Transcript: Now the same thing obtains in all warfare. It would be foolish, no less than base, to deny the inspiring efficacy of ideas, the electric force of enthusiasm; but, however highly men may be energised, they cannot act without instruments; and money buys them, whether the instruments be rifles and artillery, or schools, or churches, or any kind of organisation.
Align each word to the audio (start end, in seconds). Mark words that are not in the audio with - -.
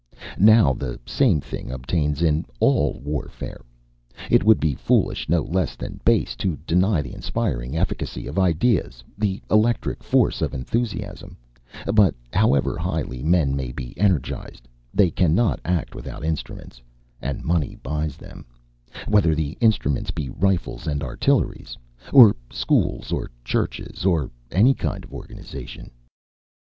Now 0.39 0.73
the 0.73 0.99
same 1.05 1.41
thing 1.41 1.69
obtains 1.69 2.23
in 2.23 2.47
all 2.59 2.99
warfare. 3.03 3.61
It 4.31 4.43
would 4.43 4.59
be 4.59 4.73
foolish, 4.73 5.29
no 5.29 5.43
less 5.43 5.75
than 5.75 6.01
base, 6.03 6.35
to 6.37 6.57
deny 6.65 7.03
the 7.03 7.13
inspiring 7.13 7.77
efficacy 7.77 8.25
of 8.25 8.39
ideas, 8.39 9.03
the 9.15 9.43
electric 9.51 10.01
force 10.03 10.41
of 10.41 10.55
enthusiasm; 10.55 11.37
but, 11.93 12.15
however 12.33 12.79
highly 12.79 13.21
men 13.21 13.55
may 13.55 13.71
be 13.71 13.95
energised, 13.95 14.67
they 14.91 15.11
cannot 15.11 15.59
act 15.63 15.93
without 15.93 16.25
instruments; 16.25 16.81
and 17.21 17.43
money 17.43 17.77
buys 17.83 18.17
them, 18.17 18.43
whether 19.07 19.35
the 19.35 19.55
instruments 19.61 20.09
be 20.09 20.31
rifles 20.31 20.87
and 20.87 21.03
artillery, 21.03 21.63
or 22.11 22.35
schools, 22.51 23.11
or 23.11 23.29
churches, 23.45 24.03
or 24.03 24.31
any 24.49 24.73
kind 24.73 25.03
of 25.03 25.13
organisation. 25.13 25.91